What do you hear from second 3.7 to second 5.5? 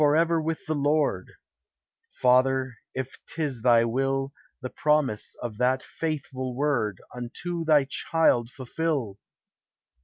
will, The promise